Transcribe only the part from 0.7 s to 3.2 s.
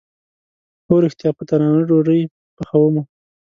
هو ریښتیا، په تناره ډوډۍ پخومه